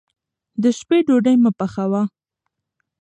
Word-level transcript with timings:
د 0.61 0.63
شپې 0.77 0.97
ډوډۍ 1.05 1.35
مه 1.43 1.51
پخوه. 1.57 2.01